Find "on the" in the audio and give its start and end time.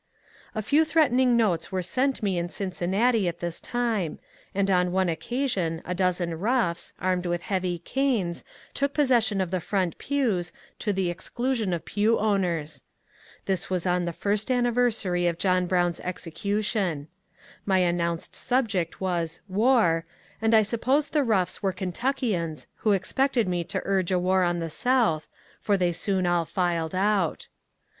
13.85-14.11, 24.41-24.69